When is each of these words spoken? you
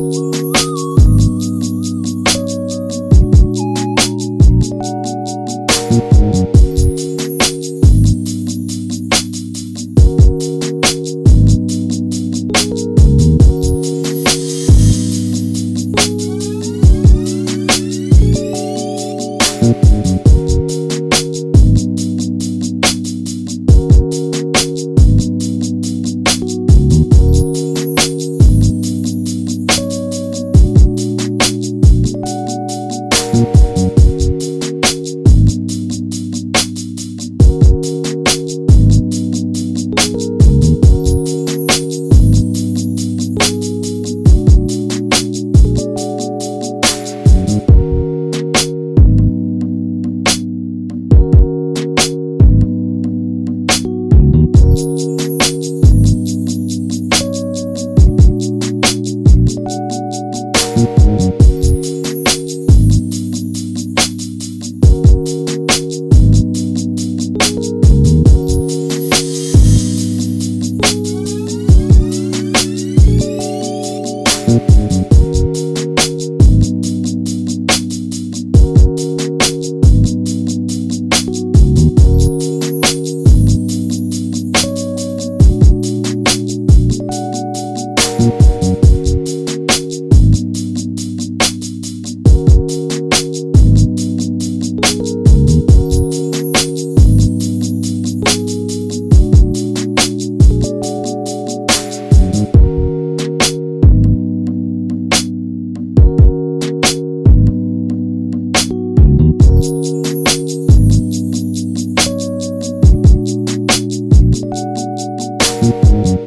you 0.00 0.29